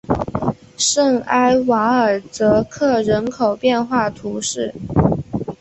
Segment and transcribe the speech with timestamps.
[0.79, 4.73] 圣埃瓦尔泽克人口变化图示